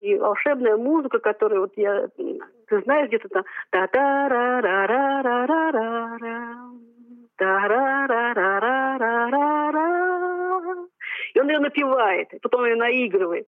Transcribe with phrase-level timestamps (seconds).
[0.00, 5.22] И волшебная музыка, которую вот я, ты знаешь, где-то там та та ра ра ра
[5.22, 6.56] ра ра ра ра
[7.36, 10.88] та ра ра ра ра ра ра ра
[11.34, 13.46] И он ее напевает, потом ее наигрывает.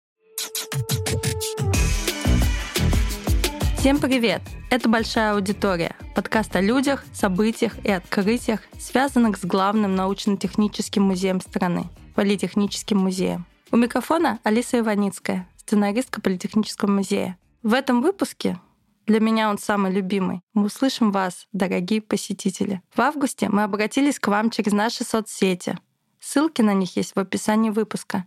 [3.78, 4.42] Всем привет!
[4.70, 11.84] Это «Большая аудитория»— подкаст о людях, событиях и открытиях, связанных с главным научно-техническим музеем страны—
[12.14, 13.46] Политехническим музеем.
[13.72, 17.38] У микрофона Алиса Иваницкая, сценаристка Политехнического музея.
[17.62, 18.60] В этом выпуске
[19.06, 20.42] для меня он самый любимый.
[20.54, 22.82] Мы услышим вас, дорогие посетители.
[22.94, 25.78] В августе мы обратились к вам через наши соцсети.
[26.20, 28.26] Ссылки на них есть в описании выпуска.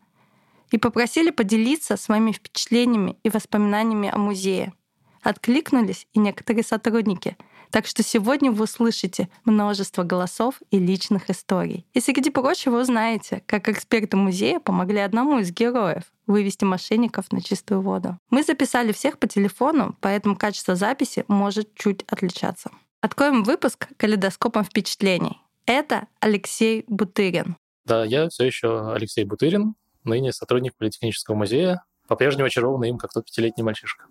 [0.72, 4.74] И попросили поделиться своими впечатлениями и воспоминаниями о музее.
[5.22, 7.38] Откликнулись и некоторые сотрудники—
[7.76, 11.86] так что сегодня вы услышите множество голосов и личных историй.
[11.94, 17.82] И среди прочего узнаете, как эксперты музея помогли одному из героев вывести мошенников на чистую
[17.82, 18.18] воду.
[18.30, 22.72] Мы записали всех по телефону, поэтому качество записи может чуть отличаться.
[23.02, 25.42] Откроем выпуск калейдоскопом впечатлений.
[25.66, 27.58] Это Алексей Бутырин.
[27.84, 33.26] Да, я все еще Алексей Бутырин, ныне сотрудник Политехнического музея, по-прежнему очарованный им, как тот
[33.26, 34.06] пятилетний мальчишка.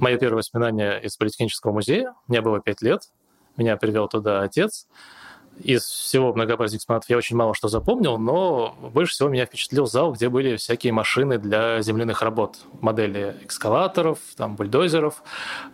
[0.00, 2.14] Мое первое воспоминание из Политехнического музея.
[2.26, 3.02] Мне было пять лет.
[3.56, 4.88] Меня привел туда отец
[5.62, 10.12] из всего многообразия экспонатов я очень мало что запомнил, но больше всего меня впечатлил зал,
[10.12, 15.22] где были всякие машины для земляных работ, модели экскаваторов, там, бульдозеров.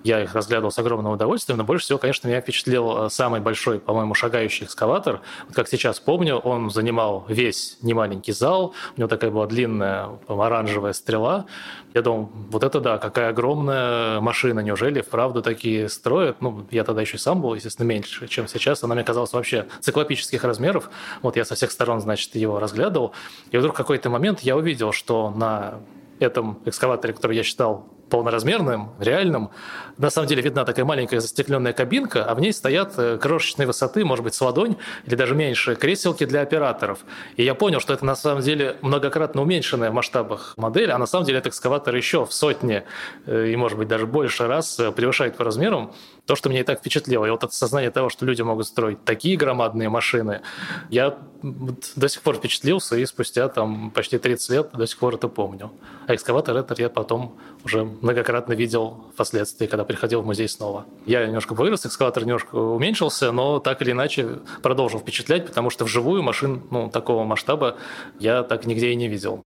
[0.04, 3.80] Я их разглядывал с огромным удовольствием, но больше всего, конечно, меня впечатлил э, самый большой,
[3.80, 5.20] по-моему, шагающий экскаватор.
[5.46, 10.92] Вот как сейчас помню, он занимал весь немаленький зал, у него такая была длинная оранжевая
[10.92, 11.46] стрела.
[11.94, 16.40] Я думал, вот это да, какая огромная машина, неужели вправду такие строят?
[16.40, 18.84] Ну, я тогда еще и сам был, естественно, меньше, чем сейчас.
[18.84, 20.90] Она мне казалась вообще циклопических размеров.
[21.22, 23.12] Вот я со всех сторон, значит, его разглядывал.
[23.50, 25.80] И вдруг в какой-то момент я увидел, что на
[26.18, 29.50] этом экскаваторе, который я считал полноразмерным, реальным.
[29.96, 34.04] На самом деле видна такая маленькая застекленная кабинка, а в ней стоят э, крошечной высоты,
[34.04, 36.98] может быть, с ладонь или даже меньше, креселки для операторов.
[37.36, 41.06] И я понял, что это на самом деле многократно уменьшенная в масштабах модель, а на
[41.06, 42.82] самом деле этот экскаватор еще в сотни
[43.26, 45.92] э, и, может быть, даже больше раз э, превышает по размерам
[46.30, 47.26] то, что меня и так впечатлило.
[47.26, 50.42] И вот это сознание того, что люди могут строить такие громадные машины,
[50.88, 55.26] я до сих пор впечатлился, и спустя там почти 30 лет до сих пор это
[55.26, 55.72] помню.
[56.06, 60.86] А экскаватор этот я потом уже многократно видел впоследствии, когда приходил в музей снова.
[61.04, 66.22] Я немножко вырос, экскаватор немножко уменьшился, но так или иначе продолжил впечатлять, потому что вживую
[66.22, 67.76] машин ну, такого масштаба
[68.20, 69.42] я так нигде и не видел.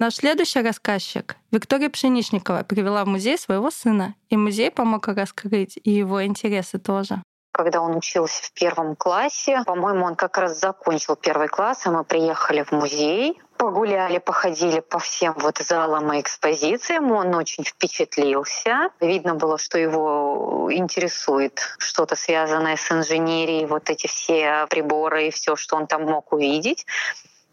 [0.00, 5.90] Наш следующий рассказчик, Виктория Пшеничникова, привела в музей своего сына, и музей помог раскрыть и
[5.90, 7.22] его интересы тоже
[7.52, 9.62] когда он учился в первом классе.
[9.66, 14.98] По-моему, он как раз закончил первый класс, и мы приехали в музей, погуляли, походили по
[14.98, 17.12] всем вот залам и экспозициям.
[17.12, 18.88] Он очень впечатлился.
[19.00, 25.54] Видно было, что его интересует что-то связанное с инженерией, вот эти все приборы и все,
[25.54, 26.86] что он там мог увидеть.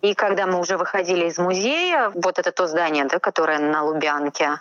[0.02, 4.59] И когда мы уже выходили из музея, вот это то здание, да, которое на Лубянке,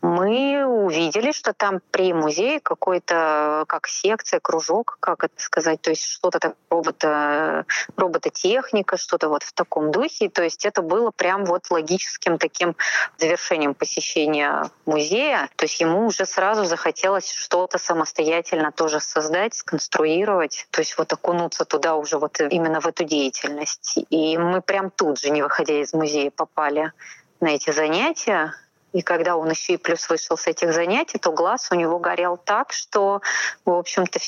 [0.00, 6.04] мы увидели, что там при музее какой-то, как секция, кружок, как это сказать, то есть
[6.04, 7.66] что-то так, робота,
[7.96, 10.28] робототехника, что-то вот в таком духе.
[10.28, 12.76] То есть это было прям вот логическим таким
[13.18, 15.48] завершением посещения музея.
[15.56, 21.64] То есть ему уже сразу захотелось что-то самостоятельно тоже создать, сконструировать, то есть вот окунуться
[21.64, 23.98] туда уже вот именно в эту деятельность.
[24.10, 26.92] И мы прям тут же, не выходя из музея, попали
[27.40, 28.54] на эти занятия.
[28.92, 32.36] И когда он еще и плюс вышел с этих занятий, то глаз у него горел
[32.36, 33.20] так, что,
[33.64, 34.18] в общем-то,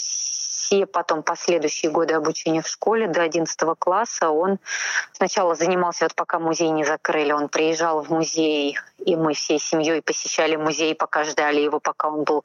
[0.71, 4.59] все потом последующие годы обучения в школе до 11 класса он
[5.12, 10.00] сначала занимался, вот пока музей не закрыли, он приезжал в музей, и мы всей семьей
[10.00, 12.44] посещали музей, пока ждали его, пока он был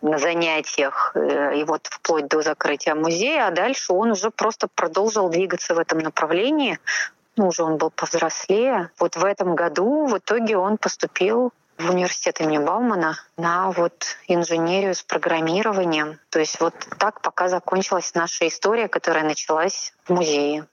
[0.00, 5.28] на занятиях, э, и вот вплоть до закрытия музея, а дальше он уже просто продолжил
[5.28, 6.78] двигаться в этом направлении
[7.36, 8.90] ну, уже он был повзрослее.
[8.98, 14.94] Вот в этом году в итоге он поступил в университет имени Баумана на вот инженерию
[14.94, 16.18] с программированием.
[16.30, 20.66] То есть вот так пока закончилась наша история, которая началась в музее.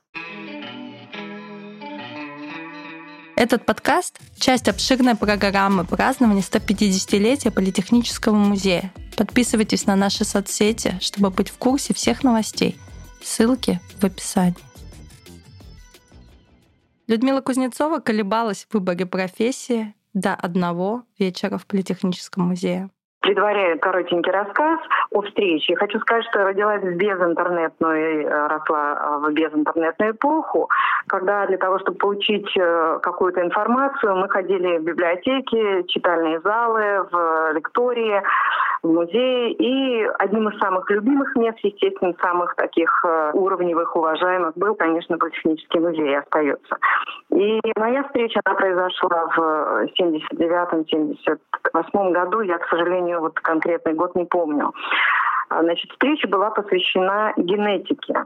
[3.36, 8.94] Этот подкаст— часть обширной программы празднования 150-летия Политехнического музея.
[9.18, 12.80] Подписывайтесь на наши соцсети, чтобы быть в курсе всех новостей.
[13.22, 14.73] Ссылки в описании.
[17.08, 22.90] Людмила Кузнецова колебалась в выборе профессии до одного вечера в Политехническом музее.
[23.20, 24.80] Предваряю коротенький рассказ
[25.12, 25.78] о встрече.
[25.78, 30.70] Хочу сказать, что я родилась в безинтернетную, э, росла в безинтернетную эпоху,
[31.08, 37.52] когда для того, чтобы получить э, какую-то информацию, мы ходили в библиотеки, читальные залы, в
[37.54, 38.22] лектории,
[38.84, 39.54] в музее.
[39.54, 45.80] И одним из самых любимых мест, естественно, самых таких э, уровневых, уважаемых, был, конечно, Политехнический
[45.80, 46.78] музей и остается.
[47.30, 52.42] И моя встреча, она произошла в 79-78 году.
[52.42, 54.74] Я, к сожалению, вот конкретный год не помню.
[55.50, 58.26] А, значит, встреча была посвящена генетике.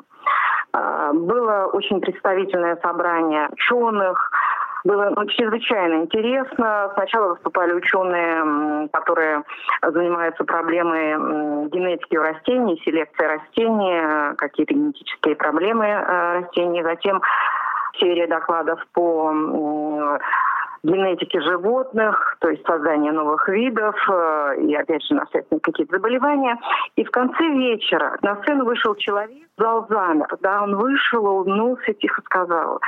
[0.74, 4.32] А, было очень представительное собрание ученых,
[4.88, 6.92] было чрезвычайно интересно.
[6.94, 9.44] Сначала выступали ученые, которые
[9.82, 16.84] занимаются проблемой генетики у растений, селекции растений, какие-то генетические проблемы э, растений.
[16.84, 17.22] Затем
[18.00, 19.32] серия докладов по
[20.84, 26.58] генетики животных, то есть создание новых видов э, и, опять же, наследственные какие-то заболевания.
[26.96, 32.22] И в конце вечера на сцену вышел человек, зал замер, да, он вышел, улыбнулся, тихо
[32.22, 32.80] сказал,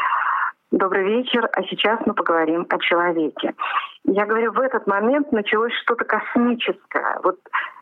[0.72, 3.56] Добрый вечер, а сейчас мы поговорим о человеке.
[4.04, 7.20] Я говорю, в этот момент началось что-то космическое.
[7.24, 7.38] Вот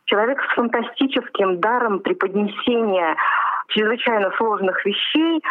[0.06, 3.18] человек с фантастическим даром преподнесения
[3.68, 5.44] чрезвычайно сложных вещей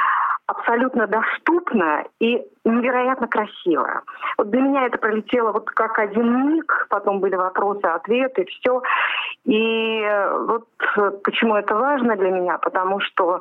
[0.47, 4.03] абсолютно доступно и невероятно красиво.
[4.39, 8.81] Вот для меня это пролетело вот как один миг, потом были вопросы, ответы, все.
[9.45, 10.01] И
[10.47, 10.65] вот
[11.23, 13.41] почему это важно для меня, потому что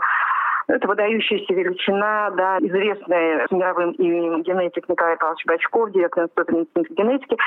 [0.67, 6.95] это выдающаяся величина, да, известный с мировым именем генетик Николай Павлович Бачков, директор Института медицинской
[6.95, 7.37] генетики.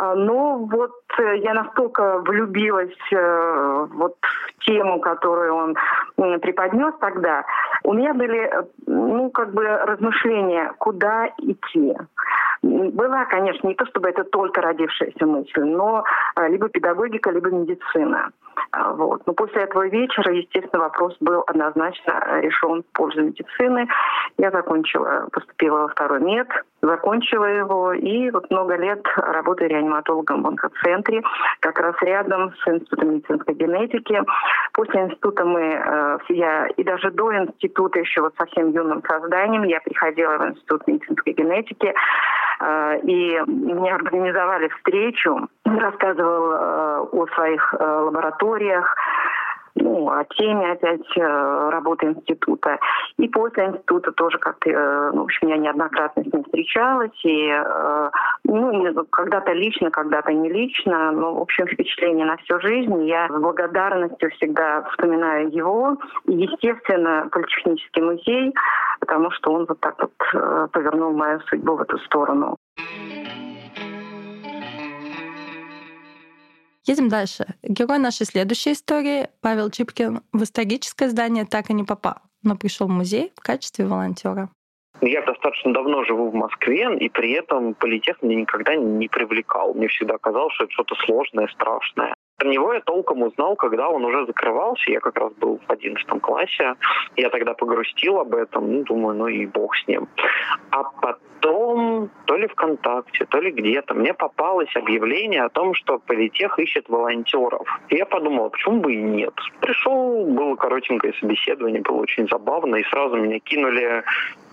[0.00, 5.76] А, но вот э, я настолько влюбилась э, вот в тему, которую он
[6.40, 7.44] преподнес тогда,
[7.84, 11.94] у меня были, э, ну, как бы размышления, куда идти.
[12.62, 16.04] Была, конечно, не то чтобы это только родившаяся мысль, но
[16.48, 18.30] либо педагогика, либо медицина.
[18.72, 19.26] А, вот.
[19.26, 23.88] Но после этого вечера, естественно, вопрос был однозначно решен в пользу медицины.
[24.38, 26.48] Я закончила, поступила во второй мед,
[26.82, 31.22] закончила его, и вот много лет работаю реаниматологом в онкоцентре,
[31.60, 34.22] как раз рядом с Институтом медицинской генетики.
[34.72, 39.80] После института мы, э, я и даже до института, еще вот совсем юным созданием, я
[39.80, 41.94] приходила в Институт медицинской генетики,
[42.60, 48.96] э, и мне организовали встречу, рассказывал э, о своих лабораториях,
[49.74, 52.78] ну, о теме опять э, работы института.
[53.18, 57.48] И после института тоже как-то, э, ну, в общем, я неоднократно с ним встречалась, и,
[57.48, 58.10] э,
[58.44, 63.04] ну, когда-то лично, когда-то не лично, но, в общем, впечатление на всю жизнь.
[63.04, 65.96] Я с благодарностью всегда вспоминаю его,
[66.26, 68.54] и, естественно, Политехнический музей,
[69.00, 72.56] потому что он вот так вот повернул мою судьбу в эту сторону.
[76.86, 77.46] Едем дальше.
[77.62, 82.86] Герой нашей следующей истории, Павел Чипкин, в историческое здание так и не попал, но пришел
[82.86, 84.48] в музей в качестве волонтера.
[85.02, 89.72] Я достаточно давно живу в Москве, и при этом политех меня никогда не привлекал.
[89.72, 92.14] Мне всегда казалось, что это что-то сложное, страшное.
[92.40, 94.90] Про него я толком узнал, когда он уже закрывался.
[94.90, 96.74] Я как раз был в одиннадцатом классе.
[97.16, 98.72] Я тогда погрустил об этом.
[98.72, 100.08] Ну, думаю, ну и бог с ним.
[100.70, 106.58] А потом, то ли ВКонтакте, то ли где-то, мне попалось объявление о том, что Политех
[106.58, 107.66] ищет волонтеров.
[107.88, 109.34] И я подумал, а почему бы и нет.
[109.60, 114.04] Пришел, было коротенькое собеседование, было очень забавно, и сразу меня кинули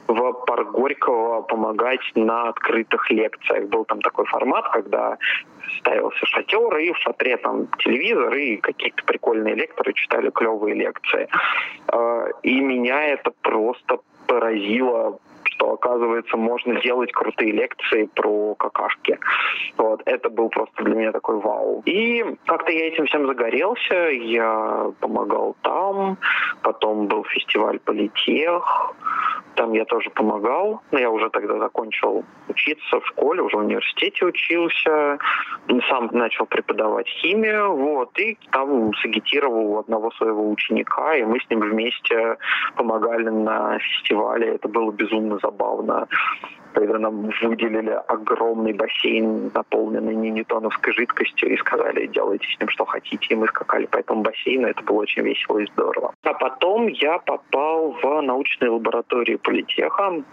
[0.08, 3.68] в парк Горького помогать на открытых лекциях.
[3.70, 5.18] Был там такой формат, когда
[5.80, 11.28] ставился шатер, и в шатре там телевизор, и какие-то прикольные лекторы читали клевые лекции.
[11.88, 19.20] А, и меня это просто поразило что, оказывается, можно делать крутые лекции про какашки.
[19.78, 21.82] Вот, это был просто для меня такой вау.
[21.86, 26.18] И как-то я этим всем загорелся, я помогал там,
[26.62, 28.94] потом был фестиваль Политех,
[29.58, 34.26] там я тоже помогал, но я уже тогда закончил учиться в школе, уже в университете
[34.26, 35.18] учился,
[35.90, 41.62] сам начал преподавать химию, вот, и там сагитировал одного своего ученика, и мы с ним
[41.62, 42.38] вместе
[42.76, 46.08] помогали на фестивале, это было безумно забавно
[46.78, 53.34] когда нам выделили огромный бассейн, наполненный ньютоновской жидкостью, и сказали, делайте с ним что хотите.
[53.34, 56.14] И мы скакали по этому бассейну, это было очень весело и здорово.
[56.24, 60.24] А потом я попал в научные лаборатории политеха,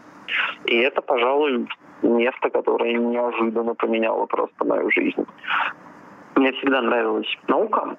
[0.66, 1.66] и это, пожалуй,
[2.02, 5.24] место, которое неожиданно поменяло просто мою жизнь.
[6.36, 7.96] Мне всегда нравилась наука,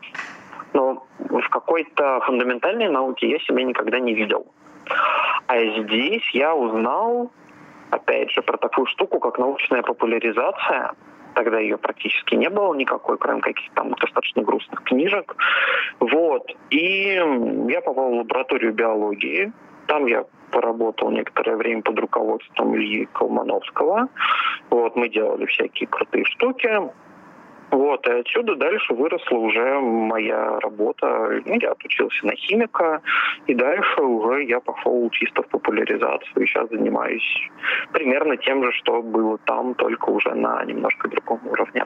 [0.73, 4.45] но в какой-то фундаментальной науке я себя никогда не видел.
[5.47, 7.31] А здесь я узнал
[7.95, 10.91] опять же, про такую штуку, как научная популяризация.
[11.33, 15.35] Тогда ее практически не было никакой, кроме каких-то там достаточно грустных книжек.
[15.99, 16.49] Вот.
[16.69, 17.21] И
[17.67, 19.51] я попал в лабораторию биологии.
[19.87, 24.07] Там я поработал некоторое время под руководством Ильи Колмановского.
[24.69, 26.69] Вот, мы делали всякие крутые штуки.
[27.71, 31.41] Вот, и отсюда дальше выросла уже моя работа.
[31.45, 33.01] Ну, я отучился на химика,
[33.47, 36.43] и дальше уже я пошел чисто в популяризацию.
[36.43, 37.49] И сейчас занимаюсь
[37.91, 41.85] примерно тем же, что было там, только уже на немножко другом уровне.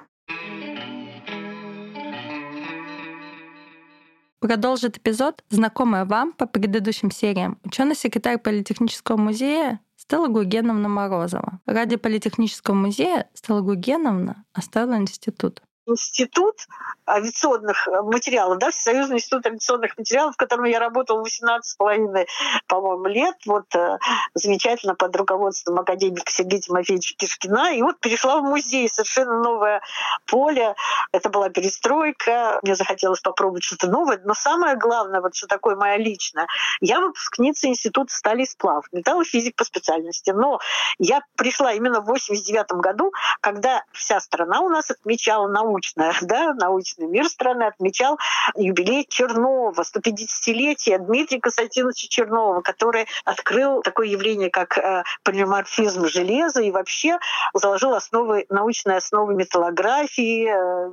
[4.42, 11.60] Продолжит эпизод, знакомая вам по предыдущим сериям, ученый-секретарь Политехнического музея Стелла Гургеновна Морозова.
[11.66, 16.68] Ради Политехнического музея Стелла Гургеновна оставила институт институт
[17.08, 22.28] авиационных материалов, да, Всесоюзный институт авиационных материалов, в котором я работала 18 с половиной,
[22.68, 23.98] по-моему, лет, вот э,
[24.34, 29.82] замечательно под руководством академика Сергея Тимофеевича Кишкина, и вот перешла в музей, совершенно новое
[30.26, 30.76] поле,
[31.12, 35.98] это была перестройка, мне захотелось попробовать что-то новое, но самое главное, вот что такое моя
[35.98, 36.48] личная,
[36.82, 40.60] я выпускница института стали и сплав, металлофизик по специальности, но
[41.00, 46.54] я пришла именно в 89 году, когда вся страна у нас отмечала науку научная, да,
[46.54, 48.18] научный мир страны отмечал
[48.56, 56.72] юбилей Чернова, 150-летие Дмитрия Константиновича Чернова, который открыл такое явление, как э, полиморфизм железа и
[56.72, 57.18] вообще
[57.54, 60.92] заложил основы, научные основы металлографии, э,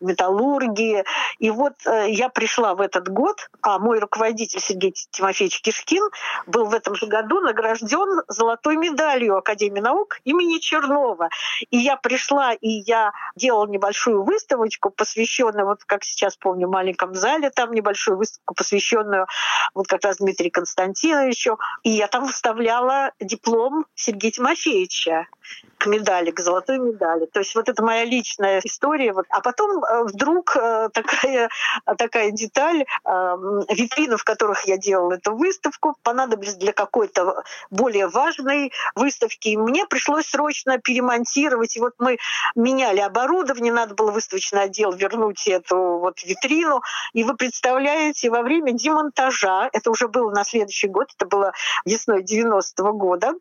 [0.00, 1.04] металлургии.
[1.38, 6.08] И вот э, я пришла в этот год, а мой руководитель Сергей Тимофеевич Кишкин
[6.46, 11.28] был в этом же году награжден золотой медалью Академии наук имени Чернова.
[11.70, 16.70] И я пришла, и я делала небольшую небольшую выставочку, посвященную, вот как сейчас помню, в
[16.70, 19.26] маленьком зале, там небольшую выставку, посвященную
[19.74, 21.58] вот как раз Дмитрию Константиновичу.
[21.82, 25.26] И я там выставляла диплом Сергея Тимофеевича
[25.78, 27.26] к медали, к золотой медали.
[27.26, 29.12] То есть вот это моя личная история.
[29.12, 29.26] Вот.
[29.30, 31.48] А потом э, вдруг э, такая,
[31.96, 38.72] такая деталь, эм, витрины, в которых я делала эту выставку, понадобились для какой-то более важной
[38.96, 39.48] выставки.
[39.48, 41.76] И мне пришлось срочно перемонтировать.
[41.76, 42.18] И вот мы
[42.56, 46.82] меняли оборудование, надо было выставочный отдел вернуть эту вот витрину.
[47.12, 51.52] И вы представляете, во время демонтажа, это уже было на следующий год, это было
[51.84, 53.34] весной 90-го года,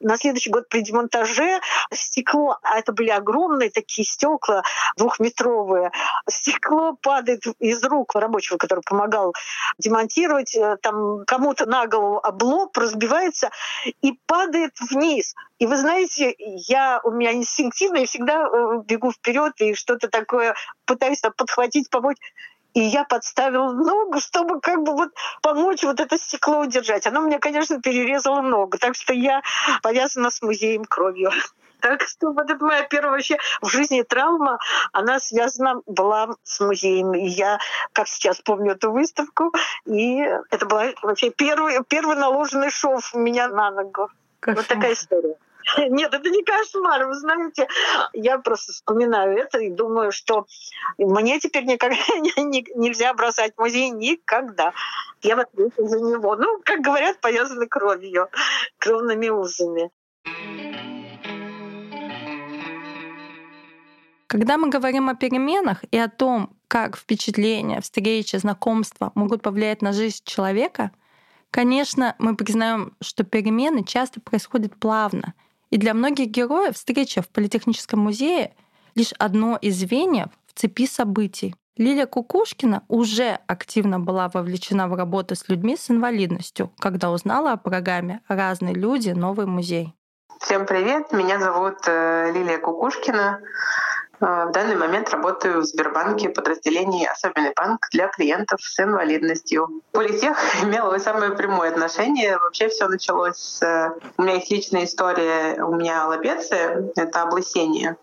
[0.00, 1.60] на следующий год при демонтаже
[1.92, 4.62] стекло, а это были огромные такие стекла
[4.96, 5.90] двухметровые,
[6.28, 9.34] стекло падает из рук рабочего, который помогал
[9.78, 13.50] демонтировать, э, там кому-то на голову облоб разбивается
[14.02, 15.34] и падает вниз.
[15.58, 20.54] И вы знаете, я у меня инстинктивно, я всегда э, бегу вперед и что-то такое
[20.86, 22.16] пытаюсь подхватить, помочь.
[22.74, 25.10] И я подставила ногу, чтобы как бы вот
[25.42, 27.06] помочь вот это стекло удержать.
[27.06, 28.78] Оно мне, конечно, перерезало ногу.
[28.78, 29.42] Так что я
[29.82, 31.30] повязана с музеем кровью.
[31.80, 34.58] Так что вот это моя первая вообще в жизни травма,
[34.92, 37.14] она связана была с музеем.
[37.14, 37.58] И я,
[37.94, 39.54] как сейчас помню эту выставку,
[39.86, 40.18] и
[40.50, 44.10] это была вообще первый, первый наложенный шов у меня на ногу.
[44.40, 44.56] Кошмар.
[44.58, 45.36] Вот такая история.
[45.90, 47.06] Нет, это не кошмар.
[47.06, 47.68] Вы знаете,
[48.12, 50.46] я просто вспоминаю это и думаю, что
[50.98, 51.96] мне теперь никогда
[52.36, 54.72] нельзя бросать музей никогда.
[55.22, 56.36] Я в ответе за него.
[56.36, 58.28] Ну, как говорят, повязаны кровью,
[58.78, 59.90] кровными узами.
[64.26, 69.92] Когда мы говорим о переменах и о том, как впечатления, встречи, знакомства могут повлиять на
[69.92, 70.92] жизнь человека,
[71.50, 75.34] конечно, мы признаем, что перемены часто происходят плавно—
[75.70, 78.54] и для многих героев встреча в Политехническом музее—
[78.94, 81.54] лишь одно из звеньев в цепи событий.
[81.76, 87.56] Лилия Кукушкина уже активно была вовлечена в работу с людьми с инвалидностью, когда узнала о
[87.56, 89.10] программе «Разные люди.
[89.10, 89.94] Новый музей».
[90.40, 93.40] Всем привет, меня зовут э, Лилия Кукушкина.
[94.20, 99.82] А, в данный момент работаю в Сбербанке подразделении «Особенный банк» для клиентов с инвалидностью.
[99.92, 102.38] Политех имел самое прямое отношение.
[102.38, 103.94] Вообще все началось с...
[104.18, 105.62] У меня есть личная история.
[105.62, 107.96] У меня лапеция— это облысение.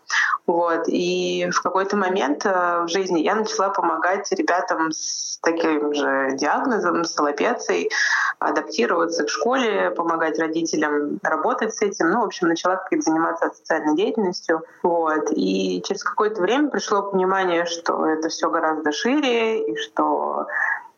[0.48, 0.86] Вот.
[0.88, 7.04] И в какой-то момент э, в жизни я начала помогать ребятам с таким же диагнозом,
[7.04, 7.92] с лапецией,
[8.40, 12.10] адаптироваться к школе, помогать родителям работать с этим.
[12.10, 14.64] Ну, в общем, начала как заниматься социальной деятельностью.
[14.84, 15.32] Вот.
[15.32, 20.48] И через какое-то время пришло понимание, что это все гораздо шире, и что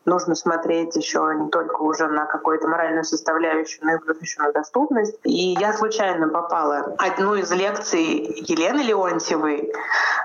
[0.04, 4.52] нужно смотреть еще не только уже на какую-то моральную составляющую, но и плюс еще на
[4.52, 5.16] доступность.
[5.24, 9.72] И я случайно попала одну из лекций Елены Леонтьевой,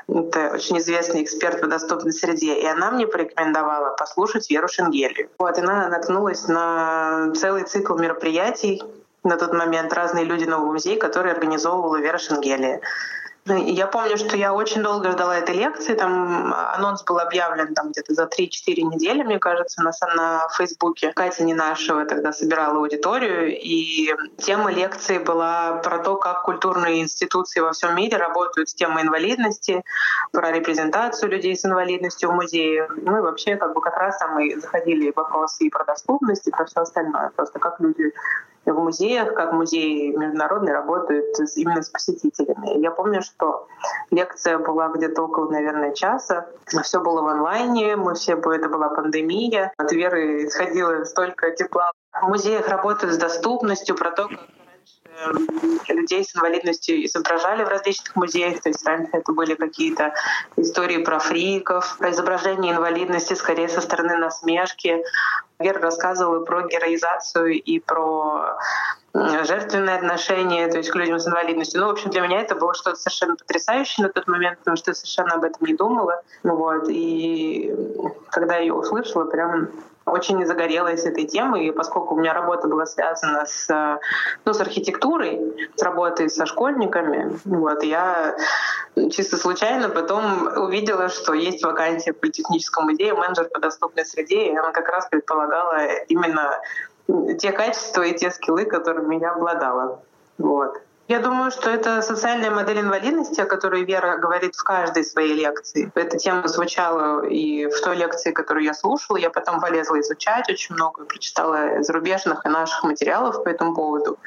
[0.08, 5.30] это очень известный эксперт по доступной среде, и она мне порекомендовала послушать Веру Шенгелию.
[5.40, 8.84] Вот, она наткнулась на целый цикл мероприятий
[9.24, 12.82] на тот момент «Разные люди нового музея», который организовывала Вера Шенгелия.
[13.48, 15.94] Я помню, что я очень долго ждала этой лекции.
[15.94, 21.12] Там анонс был объявлен там где-то за 3-4 недели, мне кажется, на, на Фейсбуке.
[21.14, 27.74] Катя Ненашева тогда собирала аудиторию, и тема лекции была про то, как культурные институции во
[27.74, 29.84] всем мире работают с темой инвалидности,
[30.32, 32.90] про репрезентацию людей с инвалидностью в музее.
[32.90, 36.52] Ну и вообще как бы как раз там мы заходили вопросы и про доступность, и
[36.52, 37.32] про все остальное.
[37.36, 38.12] Просто как люди
[38.74, 42.80] в музеях, как музеи международные работают именно с посетителями.
[42.82, 43.68] Я помню, что
[44.12, 46.48] лекция была где-то около, наверное, часа.
[46.84, 49.74] Все было в онлайне, мы все, это была пандемия.
[49.78, 51.92] От Веры исходило столько тепла.
[52.14, 54.40] В музеях работают с доступностью, про то, как
[55.88, 58.62] людей с инвалидностью изображали в различных музеях.
[58.62, 60.14] То есть раньше это были какие-то
[60.58, 65.04] истории про фриков, про изображение инвалидности скорее со стороны насмешки.
[65.60, 68.58] Вера рассказывала про героизацию и про
[69.14, 71.80] жертвенное отношение, то есть к людям с инвалидностью.
[71.80, 74.92] Ну, в общем, для меня это было что-то совершенно потрясающее на тот момент, потому что
[74.92, 76.22] я совершенно об этом не думала.
[76.44, 76.90] Вот.
[76.90, 77.74] И
[78.32, 79.70] когда я ее услышала, прям
[80.06, 84.00] очень загорелась этой темой, и поскольку у меня работа была связана с,
[84.46, 88.36] ну, с архитектурой, с работой со школьниками, вот, я
[89.12, 94.56] чисто случайно потом увидела, что есть вакансия в Политехническом музее менеджер по доступной среде, и
[94.56, 96.60] она как раз предполагала именно
[97.40, 100.02] те качества и те скиллы, которыми я обладала.
[100.38, 100.82] Вот.
[101.08, 105.92] Я думаю, что это социальная модель инвалидности, о которой Вера говорит в каждой своей лекции.
[105.94, 109.18] Эта тема звучала и в той лекции, которую я слушала.
[109.18, 114.18] Я потом полезла изучать очень много, прочитала зарубежных и наших материалов по этому поводу.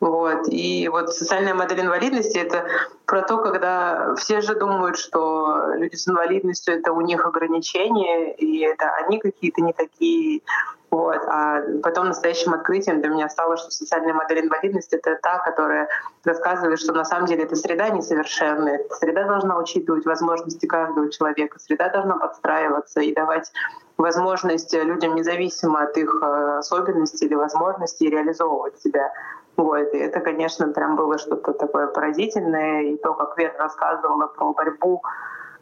[0.00, 0.48] Вот.
[0.48, 2.66] И вот социальная модель инвалидности— это
[3.04, 8.58] про то, когда все же думают, что люди с инвалидностью— это у них ограничения, и
[8.64, 10.42] это они какие-то не такие,
[10.90, 11.20] вот.
[11.26, 15.88] А потом настоящим открытием для меня стало, что социальная модель инвалидности— это та, которая
[16.24, 18.80] рассказывает, что на самом деле эта среда несовершенная.
[18.90, 21.58] Среда должна учитывать возможности каждого человека.
[21.58, 23.52] Среда должна подстраиваться и давать
[23.98, 29.12] возможность людям независимо от их э, особенностей или возможностей реализовывать себя.
[29.56, 29.92] Вот.
[29.92, 32.82] И это, конечно, прям было что-то такое поразительное.
[32.82, 35.02] И то, как Вера рассказывала про борьбу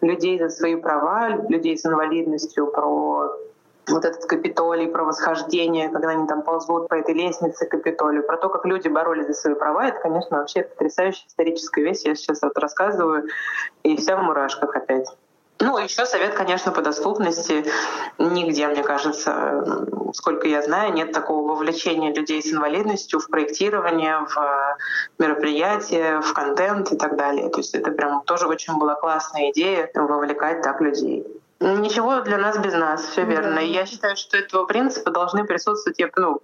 [0.03, 3.33] людей за свои права, людей с инвалидностью, про
[3.89, 8.49] вот этот Капитолий, про восхождение, когда они там ползут по этой лестнице Капитолию, про то,
[8.49, 12.03] как люди боролись за свои права, это, конечно, вообще потрясающая историческая вещь.
[12.05, 13.29] Я сейчас вот рассказываю,
[13.83, 15.07] и вся в мурашках опять.
[15.59, 17.65] Ну, еще совет, конечно, по доступности.
[18.19, 24.77] Нигде, мне кажется, сколько я знаю, нет такого вовлечения людей с инвалидностью в проектирование, в
[25.19, 27.49] мероприятия, в контент и так далее.
[27.49, 31.27] То есть это прям тоже очень была классная идея вовлекать так людей.
[31.59, 33.61] Ничего для нас без нас, все верно.
[33.61, 36.43] И я считаю, что этого принципа должны присутствовать, ну,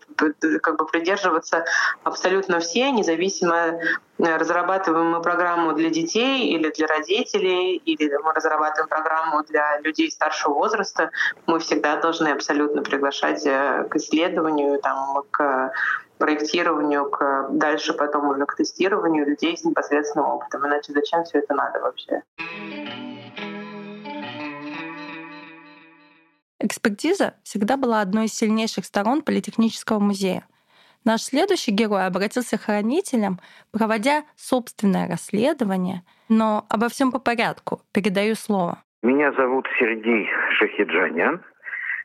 [0.63, 1.67] как бы придерживаться
[2.03, 3.79] абсолютно все, независимо э,
[4.19, 10.55] разрабатываем мы программу для детей или для родителей, или мы разрабатываем программу для людей старшего
[10.55, 11.11] возраста,
[11.45, 15.73] мы всегда должны абсолютно приглашать э, к исследованию, там, к
[16.17, 20.67] проектированию, к дальше потом уже к тестированию людей с непосредственным опытом.
[20.67, 22.23] Иначе зачем все это надо вообще?
[26.63, 30.47] Экспертиза всегда была одной из сильнейших сторон Политехнического музея.
[31.05, 33.41] Наш следующий герой обратился к хранителям,
[33.73, 37.81] проводя собственное расследование, но обо всем по порядку.
[37.93, 38.79] Передаю слово.
[39.03, 41.43] Меня зовут Сергей Шахиджанян.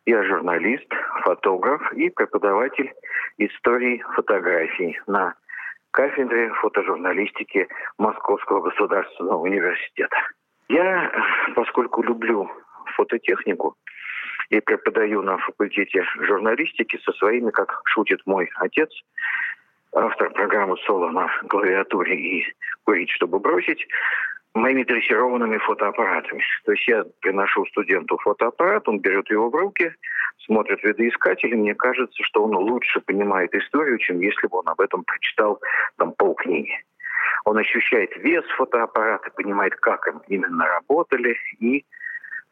[0.07, 0.91] Я журналист,
[1.23, 2.91] фотограф и преподаватель
[3.37, 5.35] истории фотографий на
[5.91, 7.67] кафедре фотожурналистики
[7.99, 10.17] Московского государственного университета.
[10.67, 11.11] Я,
[11.55, 12.49] поскольку люблю
[12.95, 13.75] фототехнику,
[14.49, 18.89] и преподаю на факультете журналистики со своими, как шутит мой отец,
[19.93, 22.45] автор программы «Соло» на клавиатуре и
[22.83, 23.87] «Курить, чтобы бросить»,
[24.53, 26.43] моими дрессированными фотоаппаратами.
[26.65, 29.93] То есть я приношу студенту фотоаппарат, он берет его в руки,
[30.45, 34.81] смотрит видоискатель, и мне кажется, что он лучше понимает историю, чем если бы он об
[34.81, 35.61] этом прочитал
[35.97, 36.73] там полкниги.
[37.45, 41.85] Он ощущает вес фотоаппарата, понимает, как им именно работали, и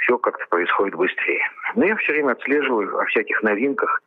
[0.06, 1.42] все как-то происходит быстрее.
[1.76, 4.02] Но я все время отслеживаю о всяких новинках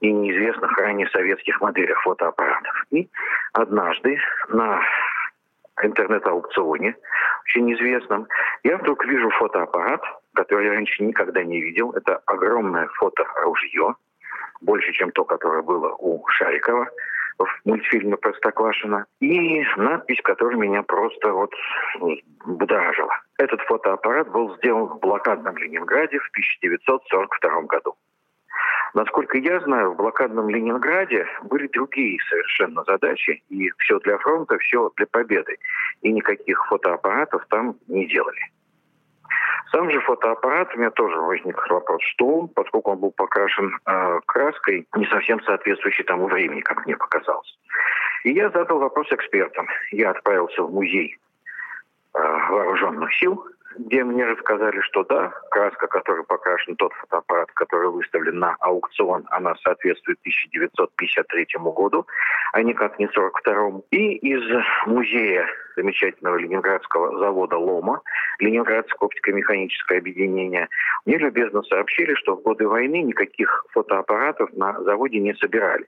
[0.00, 2.84] и неизвестных ранее советских моделях фотоаппаратов.
[2.90, 3.08] И
[3.52, 4.82] однажды на
[5.82, 6.96] интернет-аукционе,
[7.44, 8.26] очень известном,
[8.64, 10.02] я вдруг вижу фотоаппарат,
[10.34, 11.92] который я раньше никогда не видел.
[11.92, 13.94] Это огромное фоторужье,
[14.60, 16.88] больше, чем то, которое было у Шарикова
[17.38, 19.06] в мультфильме «Простоквашино».
[19.20, 21.52] И надпись, которая меня просто вот
[22.44, 23.12] будоражила.
[23.38, 27.96] Этот фотоаппарат был сделан в блокадном Ленинграде в 1942 году.
[28.94, 34.90] Насколько я знаю, в блокадном Ленинграде были другие совершенно задачи, и все для фронта, все
[34.96, 35.56] для победы.
[36.02, 38.38] И никаких фотоаппаратов там не делали.
[39.74, 44.20] Сам же фотоаппарат, у меня тоже возник вопрос, что он, поскольку он был покрашен э,
[44.24, 47.58] краской, не совсем соответствующей тому времени, как мне показалось.
[48.22, 49.66] И я задал вопрос экспертам.
[49.90, 51.18] Я отправился в музей
[52.14, 52.18] э,
[52.50, 53.44] вооруженных сил
[53.78, 59.54] где мне рассказали, что да, краска, которой покрашен тот фотоаппарат, который выставлен на аукцион, она
[59.62, 62.06] соответствует 1953 году,
[62.52, 64.42] а никак не 42 И из
[64.86, 68.00] музея замечательного ленинградского завода «Лома»,
[68.38, 70.68] Ленинградское оптико-механическое объединение,
[71.04, 75.86] мне любезно сообщили, что в годы войны никаких фотоаппаратов на заводе не собирали.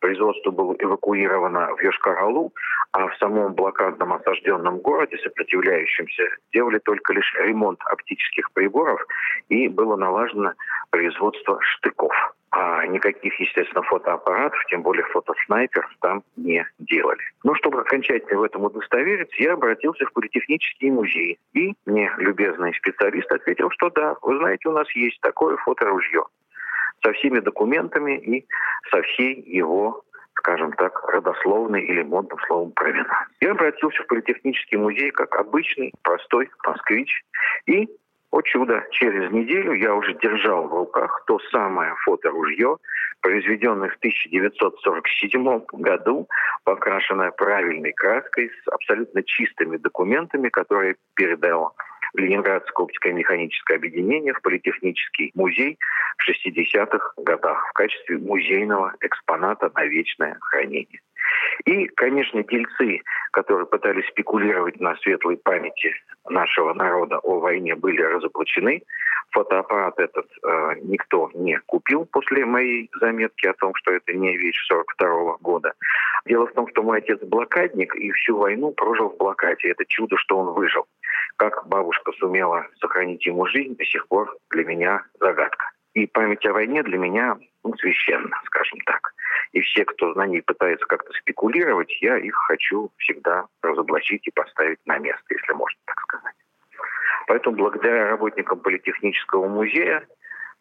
[0.00, 2.52] Производство было эвакуировано в Йошкар-Алу,
[2.92, 9.04] а в самом блокадном осажденном городе, сопротивляющемся, делали только лишь ремонт оптических приборов
[9.48, 10.52] и было налажено
[10.90, 12.14] производство штыков.
[12.52, 17.20] А никаких, естественно, фотоаппаратов, тем более фотоснайперов там не делали.
[17.44, 21.38] Но чтобы окончательно в этом удостовериться, я обратился в Политехнический музей.
[21.52, 26.24] И мне любезный специалист ответил, что да, вы знаете, у нас есть такое фоторужье
[27.06, 28.46] со всеми документами и
[28.90, 30.02] со всей его
[30.38, 33.26] скажем так, родословной или модным словом провина.
[33.40, 37.24] Я обратился в Политехнический музей как обычный, простой москвич
[37.64, 37.88] и
[38.30, 42.76] о чудо, через неделю я уже держал в руках то самое фоторужье,
[43.22, 46.28] произведенное в 1947 году,
[46.64, 51.74] покрашенное правильной краской с абсолютно чистыми документами, которые передал
[52.14, 55.78] Ленинградское оптико-механическое объединение в Политехнический музей
[56.18, 61.00] в 60-х годах в качестве музейного экспоната на вечное хранение.
[61.64, 65.94] И, конечно, дельцы, которые пытались спекулировать на светлой памяти
[66.28, 68.82] нашего народа о войне, были разоблачены.
[69.30, 74.64] Фотоаппарат этот э, никто не купил после моей заметки о том, что это не вещь
[74.68, 75.74] 42 -го года.
[76.26, 79.68] Дело в том, что мой отец блокадник и всю войну прожил в блокаде.
[79.70, 80.86] Это чудо, что он выжил.
[81.36, 85.70] Как бабушка сумела сохранить ему жизнь, до сих пор для меня загадка.
[85.94, 89.05] И память о войне для меня ну, священна, скажем так.
[89.52, 94.78] И все, кто на ней пытается как-то спекулировать, я их хочу всегда разоблачить и поставить
[94.86, 96.34] на место, если можно так сказать.
[97.26, 100.06] Поэтому благодаря работникам Политехнического музея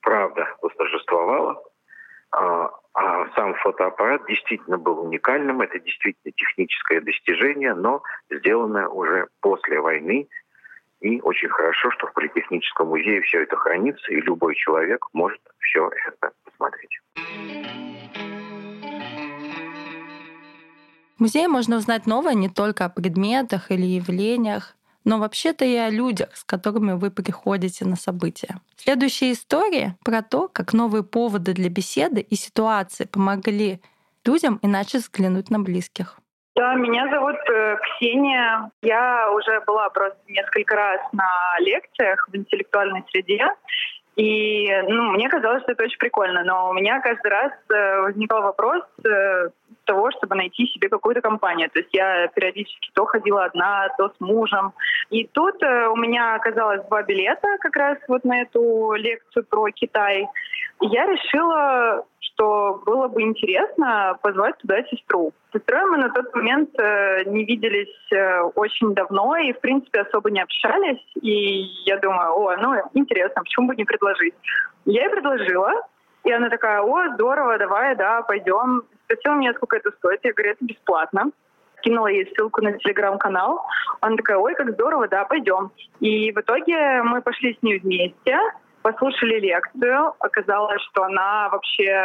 [0.01, 1.61] правда восторжествовала,
[2.31, 9.79] а, а сам фотоаппарат действительно был уникальным, это действительно техническое достижение, но сделанное уже после
[9.79, 10.27] войны.
[11.01, 15.89] И очень хорошо, что в Политехническом музее все это хранится, и любой человек может все
[16.07, 16.99] это посмотреть.
[21.17, 24.75] В музее можно узнать новое не только о предметах или явлениях,
[25.05, 28.55] но вообще-то и о людях, с которыми вы приходите на события.
[28.75, 33.79] Следующая история про то, как новые поводы для беседы и ситуации помогли
[34.25, 36.17] людям иначе взглянуть на близких.
[36.55, 38.71] Да, меня зовут э, Ксения.
[38.81, 43.45] Я уже была просто несколько раз на лекциях в интеллектуальной среде.
[44.15, 48.41] И ну, мне казалось, что это очень прикольно, но у меня каждый раз э, возникал
[48.41, 49.49] вопрос э,
[49.85, 51.69] того, чтобы найти себе какую-то компанию.
[51.69, 54.73] То есть я периодически то ходила одна, то с мужем.
[55.09, 59.69] И тут э, у меня оказалось два билета как раз вот на эту лекцию про
[59.71, 60.27] Китай.
[60.81, 65.31] И я решила что было бы интересно позвать туда сестру.
[65.49, 70.01] С сестрой мы на тот момент э, не виделись э, очень давно и, в принципе,
[70.01, 71.01] особо не общались.
[71.21, 74.33] И я думаю, о, ну, интересно, почему бы не предложить?
[74.85, 75.71] Я ей предложила,
[76.23, 78.83] и она такая, о, здорово, давай, да, пойдем.
[79.05, 80.19] Спросила меня, сколько это стоит.
[80.23, 81.31] Я говорю, это бесплатно
[81.79, 83.63] скинула ей ссылку на телеграм-канал.
[84.01, 85.71] Она такая, ой, как здорово, да, пойдем.
[85.99, 88.39] И в итоге мы пошли с ней вместе
[88.85, 90.13] послушали лекцию.
[90.19, 91.97] Оказалось, что она вообще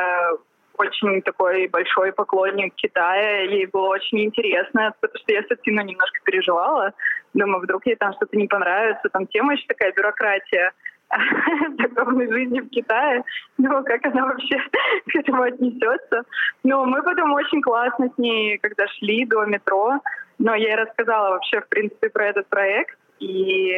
[0.79, 3.43] очень такой большой поклонник Китая.
[3.43, 6.95] Ей было очень интересно, потому что я, собственно, немножко переживала.
[7.35, 9.11] Думаю, вдруг ей там что-то не понравится.
[9.11, 10.73] Там тема еще такая бюрократия
[11.71, 13.25] духовной жизни в Китае.
[13.59, 14.57] Ну, как она вообще
[15.09, 16.23] к этому отнесется.
[16.63, 20.01] Но мы потом очень классно с ней, когда шли до метро,
[20.39, 22.97] но я ей рассказала вообще, в принципе, про этот проект.
[23.19, 23.73] И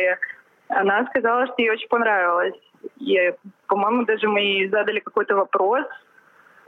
[0.68, 2.58] она сказала, что ей очень понравилось.
[2.98, 3.34] И,
[3.66, 5.86] по-моему, даже мы ей задали какой-то вопрос.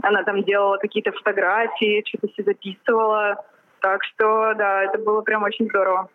[0.03, 3.45] Она там делала какие-то фотографии, что-то все записывала.
[3.81, 6.09] Так что, да, это было прям очень здорово.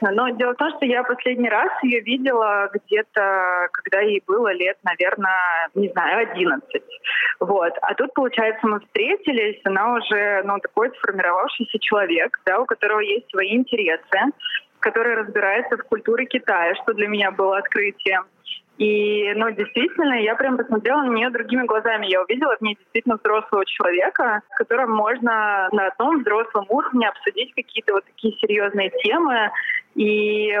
[0.00, 4.78] Но дело в том, что я последний раз ее видела где-то, когда ей было лет,
[4.82, 6.82] наверное, не знаю, 11.
[7.40, 7.72] Вот.
[7.82, 13.28] А тут, получается, мы встретились, она уже, ну, такой сформировавшийся человек, да, у которого есть
[13.30, 14.18] свои интересы,
[14.80, 18.24] который разбирается в культуре Китая, что для меня было открытием.
[18.80, 22.06] И, ну, действительно, я прям посмотрела на нее другими глазами.
[22.06, 27.52] Я увидела в ней действительно взрослого человека, с которым можно на одном взрослом уровне обсудить
[27.54, 29.50] какие-то вот такие серьезные темы.
[29.96, 30.58] И,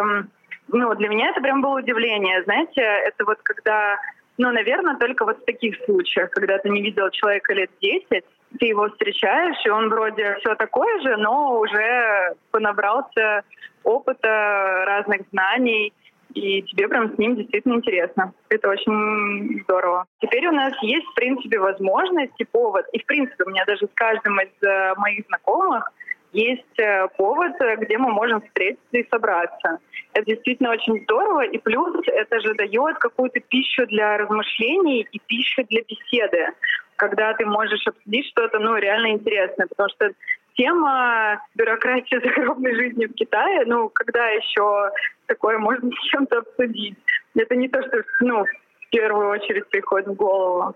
[0.68, 2.42] ну, для меня это прям было удивление.
[2.42, 3.96] Знаете, это вот когда
[4.36, 8.24] ну, наверное, только вот в таких случаях, когда ты не видел человека лет 10,
[8.58, 13.42] ты его встречаешь, и он вроде все такое же, но уже понабрался
[13.82, 15.92] опыта, разных знаний,
[16.34, 18.32] и тебе прям с ним действительно интересно.
[18.48, 20.06] Это очень здорово.
[20.20, 22.86] Теперь у нас есть, в принципе, возможность и повод.
[22.92, 25.92] И, в принципе, у меня даже с каждым из э, моих знакомых
[26.32, 29.78] есть э, повод, где мы можем встретиться и собраться.
[30.12, 35.64] Это действительно очень здорово, и плюс это же дает какую-то пищу для размышлений и пищу
[35.68, 36.48] для беседы,
[36.96, 40.10] когда ты можешь обсудить что-то ну, реально интересное, потому что
[40.56, 44.90] тема бюрократии загробной жизни в Китае, ну, когда еще
[45.26, 46.98] такое можно с чем-то обсудить?
[47.34, 50.74] Это не то, что ну, в первую очередь приходит в голову.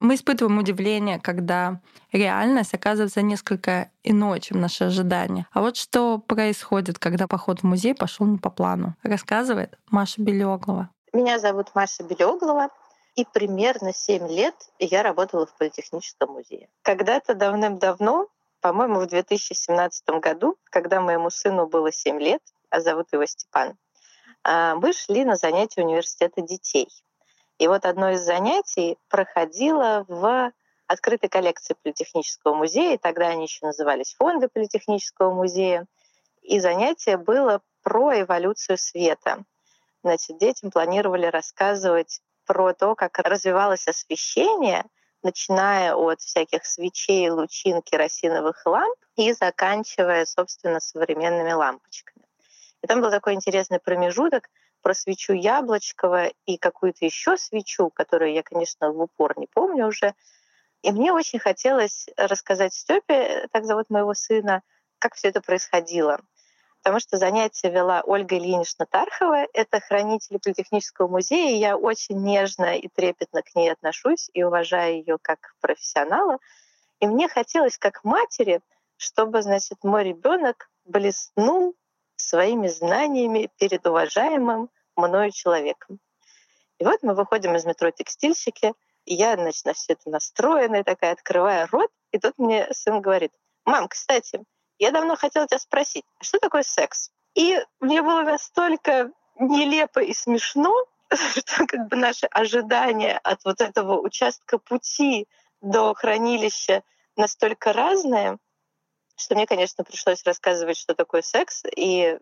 [0.00, 5.46] Мы испытываем удивление, когда реальность оказывается несколько иной, чем наши ожидания.
[5.52, 10.88] А вот что происходит, когда поход в музей пошел не по плану, рассказывает Маша Белеглова.
[11.12, 12.68] Меня зовут Маша Белеглова,
[13.20, 16.70] и примерно 7 лет я работала в Политехническом музее.
[16.80, 18.28] Когда-то давным-давно,
[18.60, 23.76] по-моему, в 2017 году, когда моему сыну было 7 лет, а зовут его Степан,
[24.42, 26.88] а, мы шли на занятия университета детей.
[27.58, 30.50] И вот одно из занятий проходило в
[30.86, 35.86] открытой коллекции Политехнического музея, тогда они еще назывались фонды Политехнического музея.
[36.40, 39.44] И занятие было про эволюцию света.
[40.02, 44.84] Значит, детям планировали рассказывать про то, как развивалось освещение,
[45.22, 52.26] начиная от всяких свечей, лучин, керосиновых ламп и заканчивая, собственно, современными лампочками.
[52.82, 54.48] И там был такой интересный промежуток,
[54.82, 60.16] про свечу Яблочкова и какую-то еще свечу, которую я, конечно, в упор не помню уже.
[60.82, 64.62] И мне очень хотелось рассказать Степе, так зовут моего сына,
[64.98, 66.18] как все это происходило.
[66.82, 72.76] Потому что занятие вела Ольга Ильинична Тархова, это хранитель Политехнического музея, и я очень нежно
[72.76, 76.38] и трепетно к ней отношусь и уважаю ее как профессионала.
[77.00, 78.62] И мне хотелось, как матери,
[78.96, 81.74] чтобы, значит, мой ребенок блеснул
[82.16, 85.98] своими знаниями перед уважаемым мною человеком.
[86.78, 88.72] И вот мы выходим из метро «Текстильщики»,
[89.04, 93.32] и я, значит, на все это настроенная такая, открываю рот, и тут мне сын говорит,
[93.66, 94.42] «Мам, кстати,
[94.80, 100.74] я давно хотела тебя спросить, что такое секс?» И мне было настолько нелепо и смешно,
[101.12, 105.28] что как бы наши ожидания от вот этого участка пути
[105.60, 106.82] до хранилища
[107.16, 108.38] настолько разные,
[109.16, 112.18] что мне, конечно, пришлось рассказывать, что такое секс, и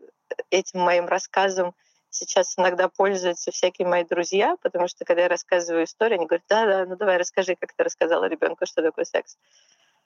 [0.50, 1.74] этим моим рассказом
[2.10, 6.86] сейчас иногда пользуются всякие мои друзья, потому что когда я рассказываю историю, они говорят, да-да,
[6.86, 9.36] ну давай расскажи, как ты рассказала ребенку, что такое секс.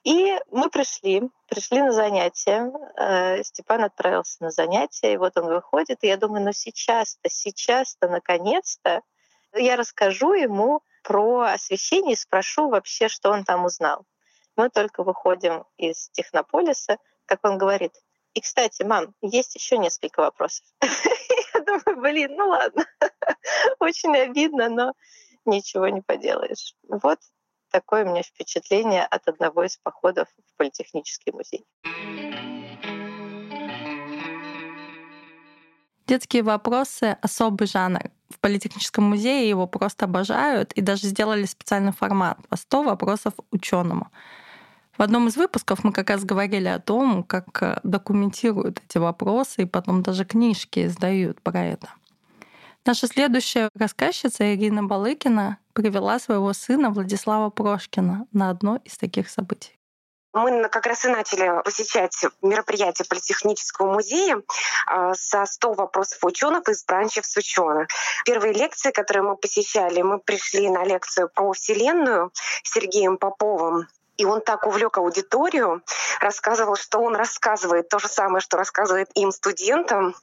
[0.03, 2.71] И мы пришли, пришли на занятия.
[2.97, 8.09] Э, Степан отправился на занятия, и вот он выходит, и я думаю, ну сейчас-то, сейчас-то,
[8.09, 9.01] наконец-то
[9.55, 14.05] я расскажу ему про освещение и спрошу вообще, что он там узнал.
[14.55, 17.93] Мы только выходим из Технополиса, как он говорит.
[18.33, 20.65] И, кстати, мам, есть еще несколько вопросов.
[21.53, 22.85] Я думаю, блин, ну ладно.
[23.79, 24.93] Очень обидно, но
[25.45, 26.75] ничего не поделаешь.
[26.87, 27.19] Вот
[27.73, 31.65] такое у меня впечатление от одного из походов в Политехнический музей.
[36.05, 38.11] Детские вопросы— особый жанр.
[38.29, 44.11] В Политехническом музее его просто обожают и даже сделали специальный формат по 100 вопросов ученому.
[44.95, 49.63] В одном из выпусков мы как раз говорили о том, как э, документируют эти вопросы
[49.63, 51.89] и потом даже книжки издают про это.
[52.85, 59.79] Наша следующая рассказчица Ирина Балыкина привела своего сына Владислава Прошкина на одно из таких событий.
[60.33, 64.41] Мы как раз и начали посещать мероприятия Политехнического музея
[64.87, 67.87] а, со 100 вопросов ученых из бранчев с ученых.
[68.25, 72.31] Первые лекции, которые мы посещали, мы пришли на лекцию про Вселенную
[72.63, 73.87] с Сергеем Поповым.
[74.17, 75.83] И он так увлек аудиторию,
[76.19, 80.15] рассказывал, что он рассказывает то же самое, что рассказывает им студентам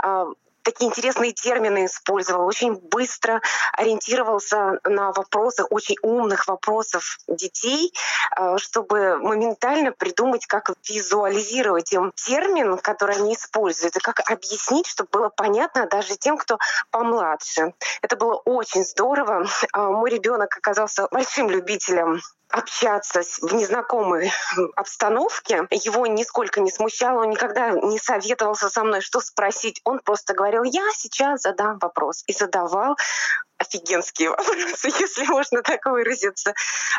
[0.00, 0.26] а,
[0.68, 3.40] такие интересные термины использовал, очень быстро
[3.72, 7.94] ориентировался на вопросы, очень умных вопросов детей,
[8.32, 15.08] а, чтобы моментально придумать, как визуализировать им термин, который они используют, и как объяснить, чтобы
[15.10, 16.58] было понятно даже тем, кто
[16.90, 17.72] помладше.
[18.02, 19.46] Это было очень здорово.
[19.72, 24.32] А, мой ребенок оказался большим любителем общаться в незнакомой
[24.76, 25.66] обстановке.
[25.70, 29.80] Его нисколько не смущало, он никогда не советовался со мной, что спросить.
[29.84, 32.24] Он просто говорил, я сейчас задам вопрос.
[32.26, 32.96] И задавал
[33.58, 36.54] офигенские вопросы, если можно так выразиться.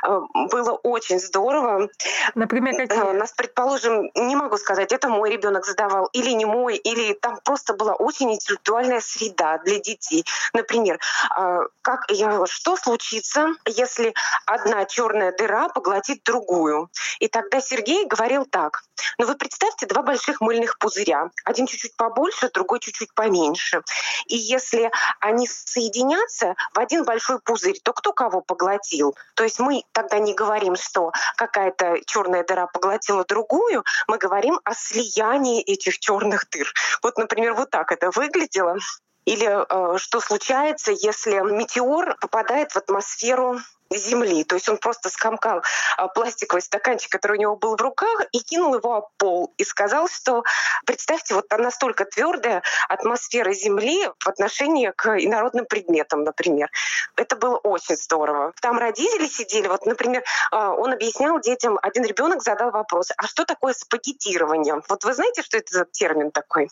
[0.06, 0.20] Э,
[0.52, 1.90] было очень здорово.
[2.36, 3.00] Например, какие?
[3.00, 7.40] Э, нас, предположим, не могу сказать, это мой ребенок задавал или не мой, или там
[7.44, 10.26] просто была очень интеллектуальная среда для детей.
[10.54, 11.00] Например,
[11.38, 12.06] э, как,
[12.46, 14.14] что случится, если
[14.46, 16.90] одна черная дыра поглотит другую?
[17.20, 18.84] И тогда Сергей говорил так.
[19.18, 21.30] Ну вы представьте два больших мыльных пузыря.
[21.46, 23.82] Один чуть-чуть побольше, другой чуть-чуть поменьше.
[24.28, 29.16] И если они соединятся, в один большой пузырь, то кто кого поглотил?
[29.36, 34.74] То есть мы тогда не говорим, что какая-то черная дыра поглотила другую, мы говорим о
[34.74, 36.72] слиянии этих черных дыр.
[37.04, 38.78] Вот, например, вот так это выглядело.
[39.26, 43.60] Или э, что случается, если метеор попадает в атмосферу
[43.98, 44.44] земли.
[44.44, 45.62] То есть он просто скомкал
[45.98, 49.54] а, пластиковый стаканчик, который у него был в руках, и кинул его об пол.
[49.58, 50.44] И сказал, что,
[50.86, 56.70] представьте, вот настолько твердая атмосфера Земли в отношении к инородным предметам, например.
[57.16, 58.54] Это было очень здорово.
[58.62, 63.46] Там родители сидели, вот, например, а, он объяснял детям, один ребенок задал вопрос, а что
[63.46, 64.82] такое спагеттирование?
[64.88, 66.70] Вот вы знаете, что это за термин такой?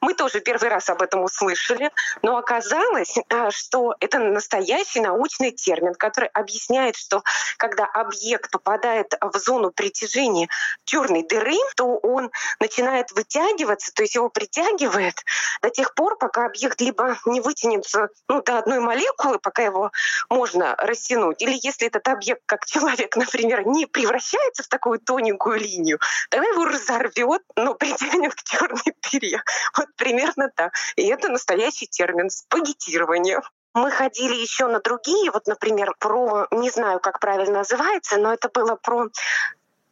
[0.00, 1.90] Мы тоже первый раз об этом услышали,
[2.22, 7.22] но оказалось, а, что это настоящий научный термин, который объясняет объясняет, что
[7.56, 10.48] когда объект попадает в зону притяжения
[10.84, 15.14] черной дыры, то он начинает вытягиваться, то есть его притягивает
[15.62, 19.90] до тех пор, пока объект либо не вытянется ну, до одной молекулы, пока его
[20.28, 25.98] можно растянуть, или если этот объект, как человек, например, не превращается в такую тоненькую линию,
[26.30, 29.42] тогда его разорвет, но притянет к черной дыре.
[29.76, 30.72] Вот примерно так.
[30.96, 33.40] И это настоящий термин спагеттирование.
[33.78, 38.48] Мы ходили еще на другие, вот, например, про, не знаю, как правильно называется, но это
[38.48, 39.06] было про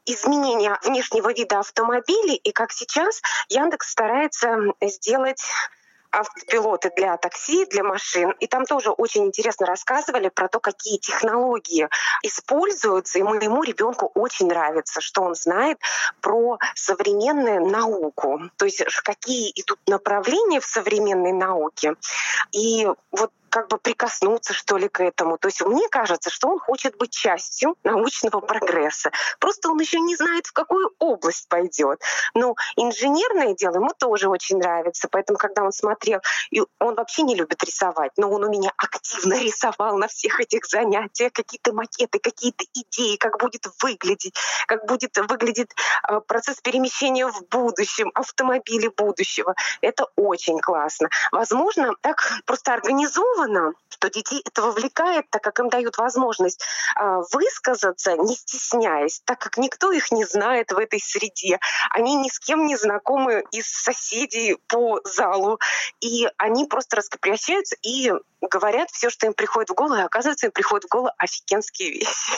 [0.07, 5.40] изменение внешнего вида автомобилей, и как сейчас Яндекс старается сделать
[6.11, 8.33] автопилоты для такси, для машин.
[8.40, 11.88] И там тоже очень интересно рассказывали про то, какие технологии
[12.22, 13.18] используются.
[13.18, 15.79] И моему ребенку очень нравится, что он знает
[16.20, 18.40] про современную науку.
[18.57, 21.94] То есть какие идут направления в современной науке.
[22.53, 25.38] И вот как бы прикоснуться, что ли, к этому.
[25.38, 29.12] То есть мне кажется, что он хочет быть частью научного прогресса.
[29.40, 32.03] Просто он еще не знает, в какую область пойдет.
[32.35, 35.09] Но инженерное дело ему тоже очень нравится.
[35.11, 39.33] Поэтому, когда он смотрел, и он вообще не любит рисовать, но он у меня активно
[39.42, 44.35] рисовал на всех этих занятиях какие-то макеты, какие-то идеи, как будет выглядеть,
[44.66, 45.71] как будет выглядеть
[46.07, 49.55] э, процесс перемещения в будущем, автомобили будущего.
[49.81, 51.09] Это очень классно.
[51.33, 56.62] Возможно, так просто организовано сделано, что детей это вовлекает, так как им дают возможность
[57.00, 61.59] э, высказаться, не стесняясь, так как никто их не знает в этой среде.
[61.90, 65.59] Они ни с кем не знакомы из соседей по залу.
[66.00, 70.52] И они просто раскопрящаются и говорят все, что им приходит в голову, и оказывается, им
[70.52, 72.32] приходит в голову офигенские вещи.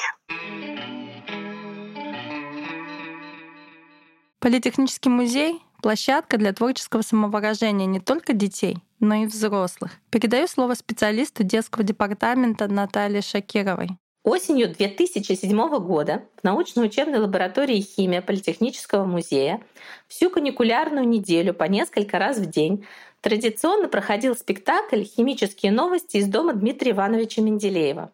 [4.38, 9.92] Политехнический музей– площадка для творческого самовыражения не только детей, но и взрослых.
[10.10, 13.90] Передаю слово специалисту детского департамента Наталье Шакировой.
[14.24, 19.62] Осенью 2007 года в научно-учебной лаборатории химия Политехнического музея
[20.06, 22.84] всю каникулярную неделю по несколько раз в день
[23.22, 28.12] традиционно проходил спектакль «Химические новости» из дома Дмитрия Ивановича Менделеева.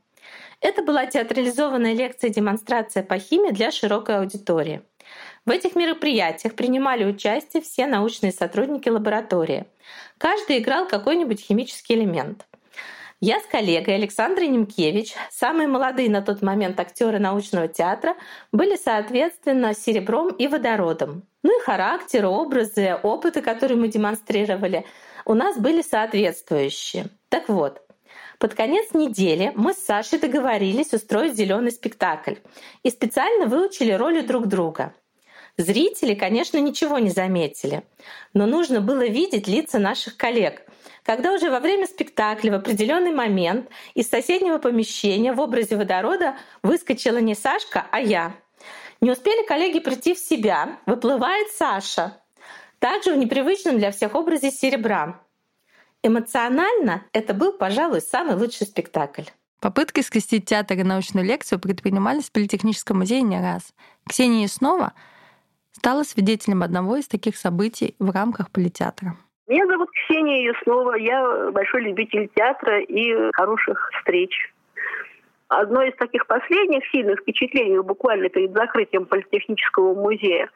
[0.61, 4.83] Это была театрализованная лекция-демонстрация по химии для широкой аудитории.
[5.47, 9.67] В этих мероприятиях принимали участие все научные сотрудники лаборатории.
[10.17, 12.47] Каждый играл какой-нибудь химический элемент.
[13.21, 18.17] Я с коллегой Александрой Немкевич, самые молодые на тот момент актеры научного театра,
[18.53, 21.23] были соответственно серебром и водородом.
[21.43, 24.85] Ну и характеры, образы, опыты, которые мы демонстрировали,
[25.27, 27.09] у нас были соответствующие.
[27.29, 27.83] Так вот,
[28.39, 32.35] под конец недели мы с Сашей договорились устроить зеленый спектакль
[32.83, 34.93] и специально выучили роли друг друга.
[35.57, 37.85] Зрители, конечно, ничего не заметили,
[38.33, 40.63] но нужно было видеть лица наших коллег,
[41.05, 47.19] когда уже во время спектакля в определенный момент из соседнего помещения в образе водорода выскочила
[47.19, 48.35] не Сашка, а я.
[49.01, 52.21] Не успели коллеги прийти в себя, выплывает Саша,
[52.81, 55.21] также в непривычном для всех образе серебра.
[56.03, 59.25] Эмоционально это был, пожалуй, самый лучший спектакль.
[59.61, 63.73] Попытки скрестить театр и научную лекцию предпринимались в Политехническом музее не раз.
[64.07, 64.95] Ксения Яснова—
[65.77, 69.17] стала свидетелем одного из таких событий в рамках политеатра.
[69.47, 70.95] Меня зовут Ксения Яснова.
[70.95, 74.31] Я большой любитель театра и хороших встреч.
[75.49, 80.49] одно из таких последних сильных впечатлений буквально перед закрытием Политехнического музея,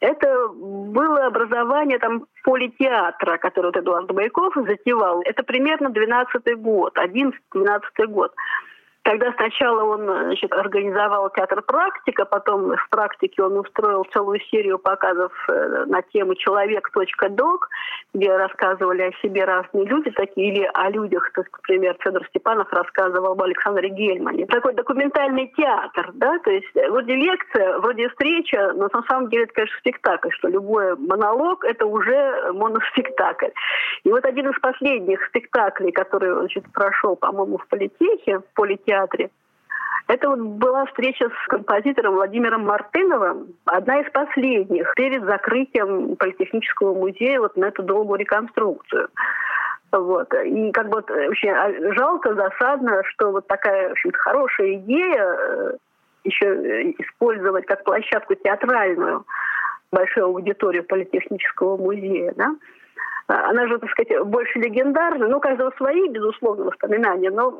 [0.00, 5.20] это было образование там политеатра, который вот Эдуард Байков затевал.
[5.22, 8.32] Это примерно 12-й год, 11-12 год.
[9.08, 15.32] Тогда сначала он значит, организовал театр «Практика», потом в «Практике» он устроил целую серию показов
[15.48, 17.70] э, на тему «Человек.док»,
[18.12, 22.70] где рассказывали о себе разные люди, такие или о людях, то есть, например, Федор Степанов
[22.70, 24.44] рассказывал об Александре Гельмане.
[24.44, 29.44] Такой документальный театр, да, то есть э, вроде лекция, вроде встреча, но на самом деле
[29.44, 33.52] это, конечно, спектакль, что любой монолог— это уже моноспектакль.
[34.04, 39.30] И вот один из последних спектаклей, который значит, прошел, по-моему, в Политехе, в Политеатре, театре.
[40.06, 47.40] Это вот была встреча с композитором Владимиром Мартыновым, одна из последних, перед закрытием Политехнического музея
[47.40, 49.08] вот на эту долгую реконструкцию.
[49.92, 50.32] Вот.
[50.44, 55.76] И как бы вот очень а, жалко, засадно, что вот такая очень хорошая идея э,
[56.24, 59.24] еще э, использовать как площадку театральную
[59.92, 62.54] большую аудиторию Политехнического музея, да,
[63.28, 65.28] она же, так сказать, больше легендарна.
[65.28, 67.50] Ну, каждого свои, безусловно, воспоминания, но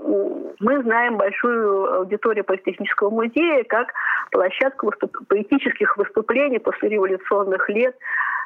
[0.60, 3.92] мы знаем большую аудиторию Политехнического музея как
[4.30, 5.16] площадку выступ...
[5.28, 7.94] поэтических выступлений после революционных лет,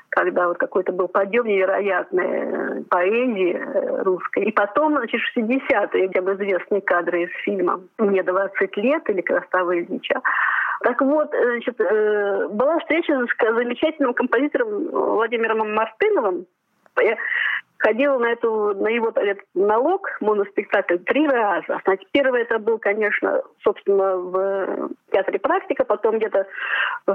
[0.08, 4.44] когда вот какой-то был подъем невероятной э, поэзии э, русской.
[4.44, 9.78] И потом, значит, 60-е, где бы известные кадры из фильма «Мне 20 лет» или «Красава
[9.78, 10.20] Ильича».
[10.82, 16.46] Так вот, э, значит, была встреча с замечательным композитором Владимиром Мартыновым,
[17.00, 17.16] я
[17.82, 21.80] ходила на эту на его этот налог моноспектакль три раза.
[21.84, 26.46] Значит, первый это был, конечно, собственно, в театре практика, потом где-то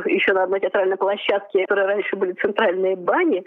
[0.05, 3.43] еще на одной театральной площадке, которые раньше были центральные бани,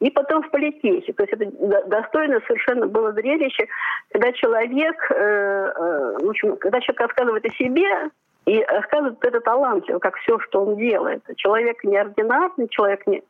[0.00, 1.12] и потом в политехе.
[1.12, 3.66] То есть это достойно совершенно было зрелище,
[4.10, 8.10] когда человек, э, э, в общем, когда человек рассказывает о себе,
[8.44, 11.22] и рассказывает это талантливо, как все, что он делает.
[11.36, 13.22] Человек неординарный, человек не,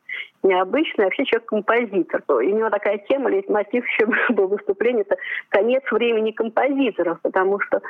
[0.42, 2.22] необычный, а вообще человек-композитор.
[2.28, 5.16] И у него такая тема, лейтмотив еще был выступление, это
[5.50, 7.82] конец времени композиторов, потому что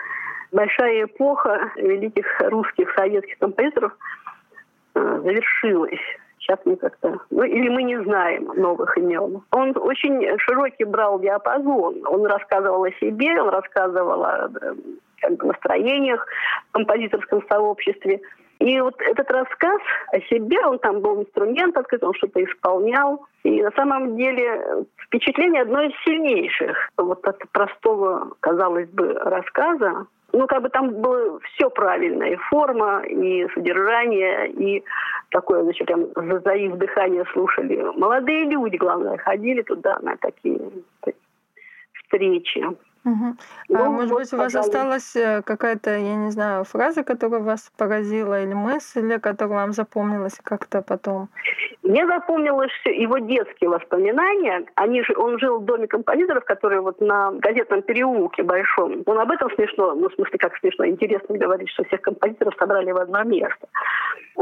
[0.50, 3.92] большая эпоха великих русских советских композиторов
[4.94, 6.00] э, завершилась.
[6.38, 7.20] Сейчас мы как-то...
[7.30, 9.42] Ну, или мы не знаем новых имен.
[9.52, 12.04] Он очень широкий брал диапазон.
[12.04, 14.74] Он рассказывал о себе, он рассказывал о э,
[15.22, 16.26] как бы, настроениях
[16.68, 18.20] в композиторском сообществе.
[18.58, 19.80] И вот этот рассказ
[20.12, 23.26] о себе, он там был инструмент открыт, он что-то исполнял.
[23.42, 30.06] И на самом деле впечатление одно из сильнейших вот от простого, казалось бы, рассказа.
[30.32, 34.82] Ну, как бы там было все правильно, и форма, и содержание, и
[35.30, 36.06] такое, значит, прям
[36.42, 37.82] заив дыхание слушали.
[37.98, 40.58] Молодые люди, главное, ходили туда на такие
[41.94, 42.64] встречи.
[43.04, 43.36] Угу.
[43.68, 47.72] Ну, а может быть, у вас осталась э, какая-то, я не знаю, фраза, которая вас
[47.76, 51.28] поразила, или мысль, которая вам запомнилась как-то потом?
[51.82, 54.66] Мне запомнилось его детские воспоминания.
[54.76, 59.02] Они же, он жил в доме композиторов, который вот на газетном переулке большом.
[59.06, 62.92] Он об этом смешно, ну, в смысле, как смешно, интересно говорить, что всех композиторов собрали
[62.92, 63.66] в одно место.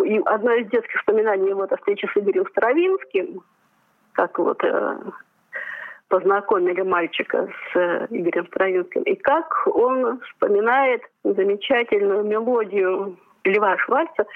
[0.04, 3.42] И одно из детских воспоминаний его это встреча с Игорем Старовинским,
[4.12, 4.98] как вот э,
[6.10, 14.26] познакомили мальчика с э, Игорем Строинским, и как он вспоминает замечательную мелодию Льва Шварца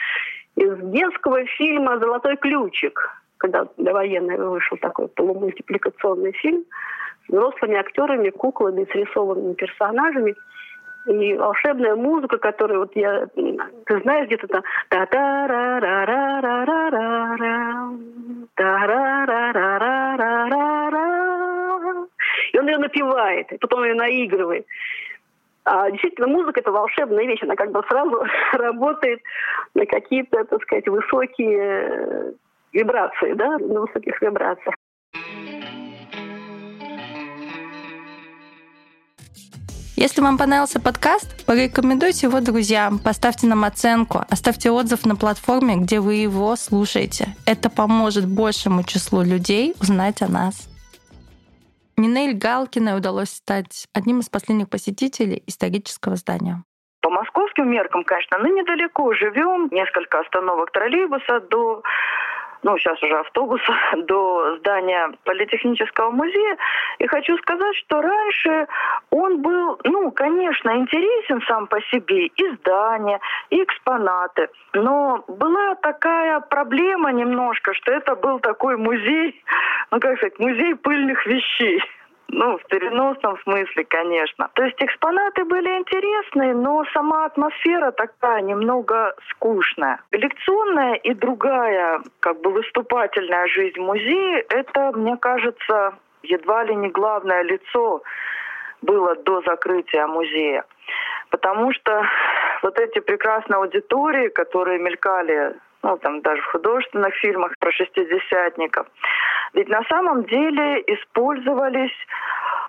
[0.57, 6.65] из детского фильма «Золотой ключик», когда для военной вышел такой полумультипликационный фильм
[7.27, 10.35] с взрослыми актерами, куклами, срисованными персонажами.
[11.09, 16.41] И волшебная музыка, которую вот я, ты знаешь, где-то там та та ра ра ра
[16.41, 17.91] ра ра ра
[18.55, 21.44] та ра ра ра ра ра ра
[22.55, 24.65] И он ее напевает, и потом ее наигрывает.
[25.65, 27.43] А действительно, музыка— это волшебная вещь.
[27.43, 29.21] Она как бы сразу работает
[29.75, 32.35] на какие-то, так сказать, высокие
[32.73, 34.77] вибрации, да, на высоких вибрациях.
[39.97, 45.99] Если вам понравился подкаст, порекомендуйте его друзьям, поставьте нам оценку, оставьте отзыв на платформе, где
[45.99, 47.35] вы его слушаете.
[47.47, 50.69] Это поможет большему числу людей узнать о нас.
[51.97, 56.65] Нинель Галкиной удалось стать одним из последних посетителей исторического здания.
[57.01, 61.83] По московским меркам, конечно, мы недалеко живем, несколько остановок троллейбуса до
[62.65, 66.57] ну, сейчас уже автобуса, до здания Политехнического музея.
[66.99, 68.67] И хочу сказать, что раньше
[69.11, 74.49] он был, ну, конечно, интересен сам по себе, и здание, и экспонаты.
[74.73, 79.43] Но была такая проблема немножко, что это был такой музей,
[79.91, 81.83] ну, как сказать, музей пыльных вещей.
[82.29, 84.49] Ну, в переносном смысле, конечно.
[84.55, 90.01] То есть экспонаты были интересные, но сама атмосфера такая немного скучная.
[90.11, 97.43] Лекционная и другая, как бы выступательная жизнь музея, это, мне кажется, едва ли не главное
[97.43, 98.03] лицо
[98.83, 100.65] было до закрытия музея.
[101.31, 102.05] Потому что
[102.63, 105.55] вот эти прекрасные аудитории, которые мелькали
[105.85, 108.87] ну, там даже в художественных фильмах про шестидесятников,
[109.53, 111.93] ведь на самом деле использовались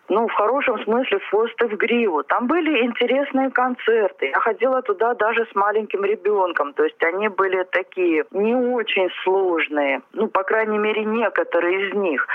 [0.09, 2.23] ну, в хорошем смысле, хвосты в гриву.
[2.23, 4.27] Там были интересные концерты.
[4.27, 6.73] Я ходила туда даже с маленьким ребенком.
[6.73, 10.01] То есть они были такие не очень сложные.
[10.13, 12.27] Ну, по крайней мере, некоторые из них.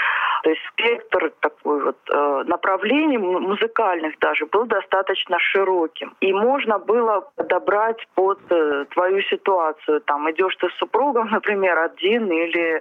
[0.43, 6.15] То есть спектр такой вот э, направлений музыкальных даже был достаточно широким.
[6.21, 10.01] И можно было подобрать под э, твою ситуацию.
[10.01, 12.81] Там идешь ты с супругом, например, один или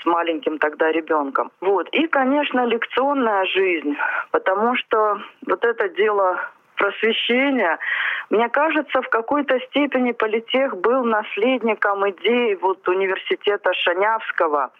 [0.00, 1.50] с маленьким тогда ребенком.
[1.60, 1.88] Вот.
[1.90, 3.96] И, конечно, лекционная жизнь,
[4.30, 6.40] потому что вот это дело
[6.82, 7.78] просвещения,
[8.30, 14.70] мне кажется, в какой-то степени политех был наследником идеи вот университета Шанявского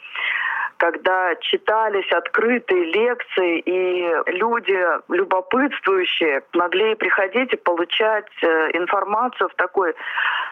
[0.82, 4.76] когда читались открытые лекции, и люди,
[5.08, 9.94] любопытствующие, могли приходить и получать э, информацию в такой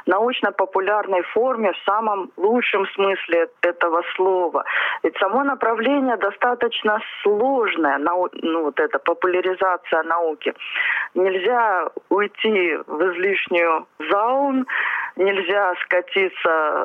[0.07, 4.65] научно-популярной форме, в самом лучшем смысле этого слова.
[5.03, 10.55] Ведь само направление достаточно сложное, ну, вот эта популяризация науки.
[11.15, 11.40] Нельзя
[12.09, 14.67] уйти в излишнюю заум,
[15.17, 16.85] нельзя скатиться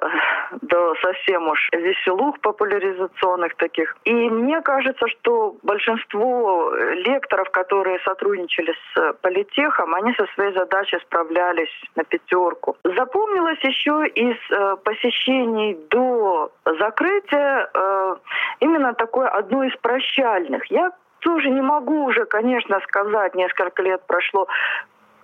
[0.62, 3.96] до совсем уж веселух популяризационных таких.
[4.04, 11.72] И мне кажется, что большинство лекторов, которые сотрудничали с политехом, они со своей задачей справлялись
[11.96, 12.78] на пятерку.
[12.84, 18.16] Запомнилось еще из э, посещений до закрытия э,
[18.60, 20.66] именно такое одно из прощальных.
[20.68, 20.92] Я
[21.26, 24.48] тоже не могу уже, конечно, сказать, несколько лет прошло,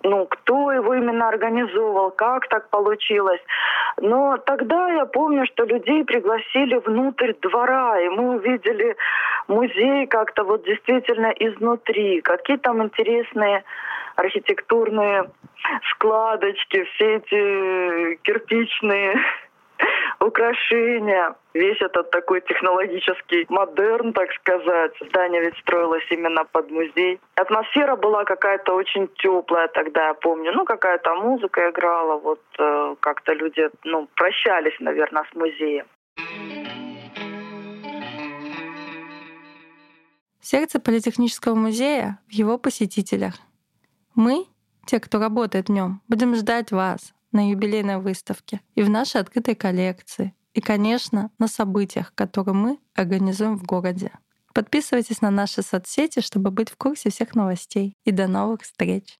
[0.02, 3.40] ну, кто его именно организовал, как так получилось.
[4.00, 8.96] Но тогда я помню, что людей пригласили внутрь двора, и мы увидели
[9.46, 13.62] музей как-то вот действительно изнутри, какие там интересные
[14.16, 15.30] архитектурные
[15.90, 19.20] складочки, все эти кирпичные
[20.22, 24.92] украшения, весь этот такой технологический модерн, так сказать.
[25.08, 27.20] Здание ведь строилось именно под музей.
[27.36, 30.52] Атмосфера была какая-то очень теплая тогда, я помню.
[30.52, 35.86] Ну, какая-то музыка играла, вот э, как-то люди, ну, прощались, наверное, с музеем.
[40.40, 43.34] Сердце Политехнического музея в его посетителях.
[44.14, 44.46] Мы,
[44.86, 49.54] те, кто работает в нем, будем ждать вас, на юбилейной выставке и в нашей открытой
[49.54, 50.34] коллекции.
[50.54, 54.12] И, конечно, на событиях, которые мы организуем в городе.
[54.52, 57.96] Подписывайтесь на наши соцсети, чтобы быть в курсе всех новостей.
[58.04, 59.18] И до новых встреч!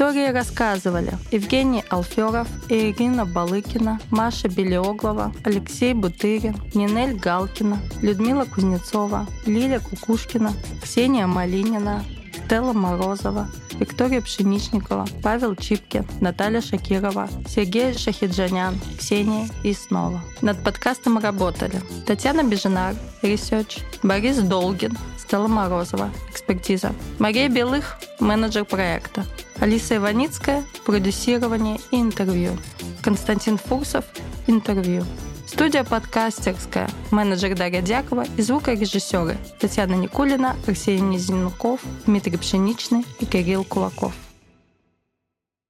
[0.00, 9.78] Истории рассказывали Евгений Алферов, Ирина Балыкина, Маша Белеоглова, Алексей Бутырин, Нинель Галкина, Людмила Кузнецова, Лилия
[9.78, 12.02] Кукушкина, Ксения Малинина,
[12.50, 13.46] Стелла Морозова,
[13.78, 20.20] Виктория Пшеничникова, Павел Чипкин, Наталья Шакирова, Сергей Шахиджанян, Ксения и снова.
[20.42, 29.24] Над подкастом работали Татьяна Бежинар, Research, Борис Долгин, Стелла Морозова, экспертиза, Мария Белых, менеджер проекта,
[29.60, 32.58] Алиса Иваницкая, продюсирование и интервью,
[33.00, 34.04] Константин Фурсов,
[34.48, 35.04] интервью.
[35.52, 43.64] Студия подкастерская, менеджер Дарья Дякова и звукорежиссеры Татьяна Никулина, Арсений Низинуков, Дмитрий Пшеничный и Кирилл
[43.64, 44.14] Кулаков.